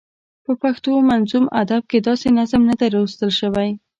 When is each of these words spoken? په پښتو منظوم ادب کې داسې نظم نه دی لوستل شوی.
په 0.45 0.51
پښتو 0.61 0.91
منظوم 1.09 1.45
ادب 1.61 1.81
کې 1.91 1.99
داسې 2.07 2.27
نظم 2.39 2.61
نه 2.69 2.75
دی 2.79 2.87
لوستل 2.95 3.31
شوی. 3.39 3.69